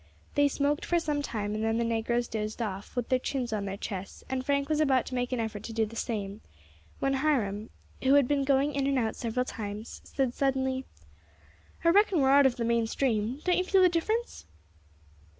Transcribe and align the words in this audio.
They 0.33 0.47
smoked 0.47 0.83
for 0.83 0.99
some 0.99 1.21
time, 1.21 1.53
and 1.53 1.63
then 1.63 1.77
the 1.77 1.83
negroes 1.83 2.27
dozed 2.27 2.59
off, 2.59 2.95
with 2.95 3.09
their 3.09 3.19
chins 3.19 3.53
on 3.53 3.65
their 3.65 3.77
chests; 3.77 4.23
and 4.31 4.43
Frank 4.43 4.67
was 4.67 4.79
about 4.79 5.05
to 5.05 5.13
make 5.13 5.31
an 5.31 5.39
effort 5.39 5.61
to 5.65 5.73
do 5.73 5.85
the 5.85 5.95
same, 5.95 6.41
when 6.97 7.13
Hiram, 7.13 7.69
who 8.01 8.15
had 8.15 8.27
been 8.27 8.43
going 8.43 8.73
in 8.73 8.87
and 8.87 8.97
out 8.97 9.15
several 9.15 9.45
times, 9.45 10.01
said 10.03 10.33
suddenly, 10.33 10.85
"I 11.85 11.89
reckon 11.89 12.17
we 12.17 12.23
are 12.23 12.31
out 12.31 12.47
of 12.47 12.55
the 12.55 12.65
main 12.65 12.87
stream; 12.87 13.41
don't 13.43 13.59
you 13.59 13.63
feel 13.63 13.83
the 13.83 13.89
difference?" 13.89 14.47